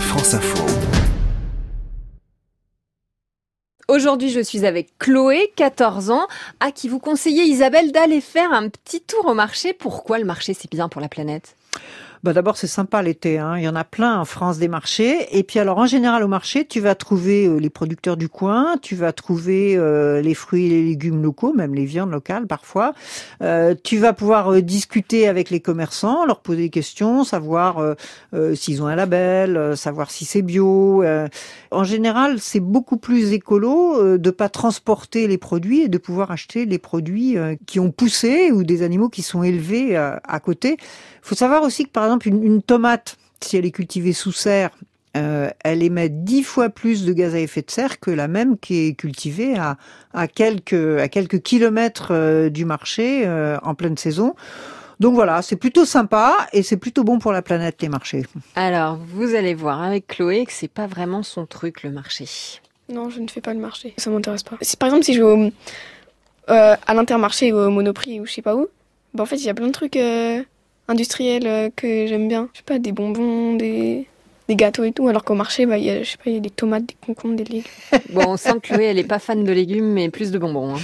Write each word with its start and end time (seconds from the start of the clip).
France 0.00 0.34
Info. 0.34 0.64
Aujourd'hui, 3.88 4.30
je 4.30 4.40
suis 4.40 4.64
avec 4.66 4.96
Chloé, 4.98 5.52
14 5.56 6.10
ans, 6.10 6.26
à 6.60 6.72
qui 6.72 6.88
vous 6.88 6.98
conseillez, 6.98 7.44
Isabelle, 7.44 7.92
d'aller 7.92 8.20
faire 8.20 8.52
un 8.52 8.68
petit 8.68 9.00
tour 9.00 9.26
au 9.26 9.34
marché. 9.34 9.72
Pourquoi 9.72 10.18
le 10.18 10.24
marché, 10.24 10.54
c'est 10.54 10.70
bien 10.70 10.88
pour 10.88 11.00
la 11.00 11.08
planète? 11.08 11.56
Bah 12.22 12.32
D'abord, 12.32 12.56
c'est 12.56 12.66
sympa 12.66 13.02
l'été. 13.02 13.38
Hein. 13.38 13.56
Il 13.56 13.64
y 13.64 13.68
en 13.68 13.76
a 13.76 13.84
plein 13.84 14.20
en 14.20 14.24
France 14.24 14.58
des 14.58 14.68
marchés. 14.68 15.26
Et 15.36 15.42
puis 15.42 15.58
alors, 15.58 15.78
en 15.78 15.86
général, 15.86 16.22
au 16.22 16.28
marché, 16.28 16.66
tu 16.66 16.80
vas 16.80 16.94
trouver 16.94 17.46
euh, 17.46 17.58
les 17.58 17.70
producteurs 17.70 18.16
du 18.16 18.28
coin, 18.28 18.76
tu 18.80 18.94
vas 18.94 19.12
trouver 19.12 19.76
euh, 19.76 20.20
les 20.20 20.34
fruits 20.34 20.66
et 20.66 20.70
les 20.70 20.82
légumes 20.84 21.22
locaux, 21.22 21.52
même 21.54 21.74
les 21.74 21.84
viandes 21.84 22.10
locales 22.10 22.46
parfois. 22.46 22.94
Euh, 23.42 23.74
tu 23.82 23.98
vas 23.98 24.12
pouvoir 24.12 24.52
euh, 24.52 24.62
discuter 24.62 25.28
avec 25.28 25.50
les 25.50 25.60
commerçants, 25.60 26.26
leur 26.26 26.40
poser 26.40 26.62
des 26.62 26.70
questions, 26.70 27.24
savoir 27.24 27.96
s'ils 28.54 28.82
ont 28.82 28.86
un 28.86 28.96
label, 28.96 29.76
savoir 29.76 30.10
si 30.10 30.24
c'est 30.24 30.42
bio. 30.42 31.04
En 31.70 31.84
général, 31.84 32.38
c'est 32.40 32.60
beaucoup 32.60 32.96
plus 32.96 33.32
écolo 33.32 34.18
de 34.18 34.30
pas 34.30 34.48
transporter 34.48 35.26
les 35.26 35.38
produits 35.38 35.82
et 35.82 35.88
de 35.88 35.98
pouvoir 35.98 36.30
acheter 36.30 36.66
les 36.66 36.78
produits 36.78 37.36
qui 37.66 37.80
ont 37.80 37.90
poussé 37.90 38.50
ou 38.52 38.64
des 38.64 38.82
animaux 38.82 39.08
qui 39.08 39.22
sont 39.22 39.42
élevés 39.42 39.96
à 39.96 40.40
côté. 40.40 40.76
Faut 41.22 41.34
savoir 41.34 41.62
aussi 41.62 41.84
que 41.84 41.90
exemple 42.06 42.28
une, 42.28 42.42
une 42.42 42.62
tomate, 42.62 43.16
si 43.40 43.56
elle 43.56 43.66
est 43.66 43.70
cultivée 43.70 44.12
sous 44.12 44.32
serre, 44.32 44.70
euh, 45.16 45.50
elle 45.64 45.82
émet 45.82 46.08
dix 46.08 46.42
fois 46.42 46.68
plus 46.68 47.04
de 47.04 47.12
gaz 47.12 47.34
à 47.34 47.38
effet 47.38 47.62
de 47.62 47.70
serre 47.70 48.00
que 48.00 48.10
la 48.10 48.28
même 48.28 48.58
qui 48.58 48.88
est 48.88 48.94
cultivée 48.94 49.56
à, 49.56 49.78
à 50.12 50.28
quelques 50.28 51.00
à 51.00 51.08
quelques 51.08 51.40
kilomètres 51.40 52.08
euh, 52.10 52.50
du 52.50 52.64
marché 52.64 53.22
euh, 53.26 53.56
en 53.62 53.74
pleine 53.74 53.96
saison. 53.96 54.34
Donc 54.98 55.14
voilà, 55.14 55.42
c'est 55.42 55.56
plutôt 55.56 55.84
sympa 55.84 56.46
et 56.52 56.62
c'est 56.62 56.78
plutôt 56.78 57.04
bon 57.04 57.18
pour 57.18 57.32
la 57.32 57.42
planète 57.42 57.82
les 57.82 57.88
marchés. 57.88 58.24
Alors, 58.54 58.96
vous 58.96 59.34
allez 59.34 59.54
voir 59.54 59.82
avec 59.82 60.06
Chloé 60.06 60.46
que 60.46 60.52
c'est 60.52 60.68
pas 60.68 60.86
vraiment 60.86 61.22
son 61.22 61.44
truc 61.44 61.82
le 61.82 61.90
marché. 61.90 62.26
Non, 62.88 63.10
je 63.10 63.20
ne 63.20 63.28
fais 63.28 63.40
pas 63.40 63.52
le 63.52 63.60
marché. 63.60 63.94
Ça 63.98 64.10
m'intéresse 64.10 64.42
pas. 64.42 64.56
Si, 64.62 64.76
par 64.76 64.88
exemple, 64.88 65.04
si 65.04 65.12
je 65.12 65.22
vais 65.22 65.26
au, 65.26 65.50
euh, 66.50 66.76
à 66.86 66.94
l'intermarché 66.94 67.52
ou 67.52 67.56
au 67.56 67.70
Monoprix 67.70 68.20
ou 68.20 68.26
je 68.26 68.32
sais 68.32 68.42
pas 68.42 68.54
où, 68.54 68.68
bah 69.12 69.24
en 69.24 69.26
fait, 69.26 69.36
il 69.36 69.44
y 69.44 69.50
a 69.50 69.54
plein 69.54 69.66
de 69.66 69.72
trucs 69.72 69.96
euh, 69.96 70.42
industriels 70.88 71.46
euh, 71.46 71.70
que 71.74 72.06
j'aime 72.06 72.28
bien. 72.28 72.48
Je 72.52 72.58
sais 72.58 72.64
pas, 72.64 72.78
des 72.78 72.92
bonbons, 72.92 73.54
des, 73.54 74.06
des 74.48 74.56
gâteaux 74.56 74.84
et 74.84 74.92
tout. 74.92 75.08
Alors 75.08 75.24
qu'au 75.24 75.34
marché, 75.34 75.66
bah, 75.66 75.78
il 75.78 75.84
y 75.84 75.90
a, 75.90 76.02
je 76.02 76.10
sais 76.10 76.16
pas, 76.16 76.30
il 76.30 76.34
y 76.34 76.38
a 76.38 76.40
des 76.40 76.50
tomates, 76.50 76.86
des 76.86 76.96
concombres, 77.04 77.36
des 77.36 77.44
légumes. 77.44 77.62
Bon, 78.10 78.24
on 78.28 78.36
sent 78.36 78.54
que 78.62 78.68
Chloé, 78.68 78.84
elle 78.84 78.98
est 78.98 79.04
pas 79.04 79.18
fan 79.18 79.44
de 79.44 79.52
légumes, 79.52 79.92
mais 79.92 80.08
plus 80.10 80.30
de 80.30 80.38
bonbons. 80.38 80.76
hein. 80.76 80.80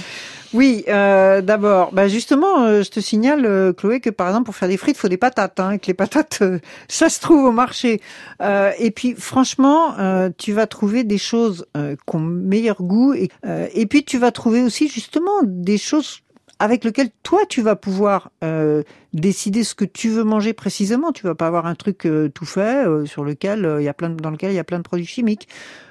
Oui, 0.55 0.83
euh, 0.87 1.41
d'abord, 1.41 1.91
bah 1.93 2.07
justement, 2.07 2.61
euh, 2.65 2.83
je 2.83 2.91
te 2.91 2.99
signale, 2.99 3.43
euh, 3.43 3.73
Chloé, 3.73 3.99
que 3.99 4.11
par 4.11 4.27
exemple 4.27 4.45
pour 4.45 4.55
faire 4.55 4.69
des 4.69 4.77
frites, 4.77 4.95
il 4.95 4.99
faut 4.99 5.07
des 5.07 5.17
patates, 5.17 5.59
hein, 5.59 5.71
et 5.71 5.79
que 5.79 5.87
les 5.87 5.95
patates, 5.95 6.39
euh, 6.43 6.59
ça 6.87 7.09
se 7.09 7.19
trouve 7.19 7.43
au 7.45 7.51
marché. 7.51 8.01
Euh, 8.39 8.69
et 8.77 8.91
puis, 8.91 9.15
franchement, 9.17 9.97
euh, 9.97 10.29
tu 10.37 10.53
vas 10.53 10.67
trouver 10.67 11.03
des 11.03 11.17
choses 11.17 11.65
euh, 11.75 11.95
qui 12.07 12.15
ont 12.15 12.19
meilleur 12.19 12.83
goût, 12.83 13.15
et, 13.15 13.29
euh, 13.47 13.65
et 13.73 13.87
puis 13.87 14.03
tu 14.05 14.19
vas 14.19 14.31
trouver 14.31 14.61
aussi 14.61 14.87
justement 14.89 15.41
des 15.43 15.79
choses 15.79 16.19
avec 16.63 16.85
lesquelles 16.85 17.09
toi 17.23 17.41
tu 17.49 17.61
vas 17.61 17.75
pouvoir 17.75 18.31
euh, 18.41 18.83
décider 19.11 19.65
ce 19.65 19.75
que 19.75 19.83
tu 19.83 20.07
veux 20.07 20.23
manger 20.23 20.53
précisément. 20.53 21.11
Tu 21.11 21.23
vas 21.23 21.35
pas 21.35 21.47
avoir 21.47 21.65
un 21.65 21.75
truc 21.75 22.05
euh, 22.05 22.29
tout 22.29 22.45
fait 22.45 22.87
euh, 22.87 23.05
sur 23.05 23.25
lequel 23.25 23.69
il 23.79 23.83
y 23.83 23.89
a 23.89 23.93
plein 23.93 24.09
de, 24.09 24.15
dans 24.15 24.31
lequel 24.31 24.51
il 24.51 24.55
y 24.55 24.59
a 24.59 24.63
plein 24.63 24.77
de 24.77 24.83
produits 24.83 25.05
chimiques. 25.05 25.49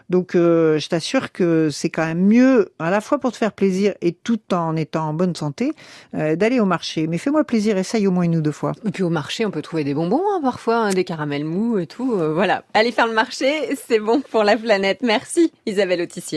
Donc, 0.09 0.33
je 0.35 0.89
t'assure 0.89 1.33
que 1.33 1.71
c'est 1.71 1.89
quand 1.89 2.05
même 2.05 2.27
mieux, 2.27 2.73
à 2.79 2.91
la 2.91 3.01
fois 3.01 3.19
pour 3.19 3.33
te 3.33 3.39
faire 3.39 3.53
plaisir 3.53 3.95
et 4.03 4.13
tout 4.13 4.41
en 4.53 4.77
étant 4.77 5.09
en 5.09 5.15
bonne 5.15 5.35
santé, 5.35 5.73
d'aller 6.13 6.61
au 6.61 6.67
marché. 6.67 7.07
Mais 7.07 7.17
fais-moi 7.17 7.45
plaisir, 7.45 7.79
essaye 7.79 8.07
au 8.07 8.11
moins 8.11 8.25
une 8.25 8.37
ou 8.37 8.43
deux 8.43 8.53
fois. 8.53 8.73
Et 8.85 8.91
puis 8.91 9.05
au 9.05 9.09
marché, 9.09 9.47
on 9.47 9.51
peut 9.51 9.63
trouver 9.63 9.85
des 9.85 9.95
bonbons 9.95 10.23
hein, 10.35 10.41
parfois, 10.43 10.77
hein, 10.77 10.91
des 10.91 11.05
caramels 11.05 11.47
mous 11.47 11.79
et 11.79 11.87
tout. 11.87 12.15
voilà. 12.35 12.65
Allez 12.75 12.93
faire 12.93 13.07
le 13.07 13.15
marché, 13.15 13.75
c'est 13.89 14.01
bon 14.01 14.21
pour 14.21 14.45
la 14.45 14.59
planète. 14.59 14.99
Merci 15.03 15.51
Isabelle 15.65 16.03
Autissier. 16.03 16.31